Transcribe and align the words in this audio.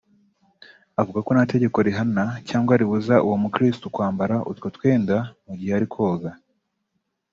Avuga 1.01 1.19
ko 1.25 1.29
nta 1.35 1.43
tegeko 1.53 1.77
rihana 1.87 2.25
cyangwa 2.49 2.73
ribuza 2.79 3.15
uwo 3.25 3.35
mukirisitu 3.43 3.87
kwambara 3.95 4.35
utwo 4.51 4.67
twenda 4.75 5.17
mu 5.45 5.53
gihe 5.59 5.71
ari 5.77 5.87
koga 5.93 6.31